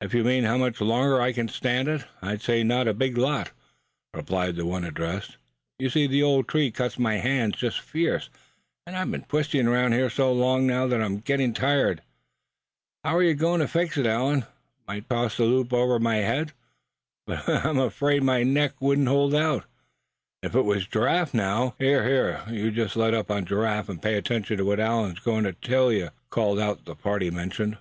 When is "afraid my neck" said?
17.78-18.80